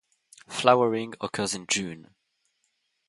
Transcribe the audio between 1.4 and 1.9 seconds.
in